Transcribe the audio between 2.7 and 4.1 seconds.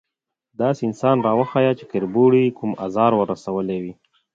ازار ور رسولی وي؟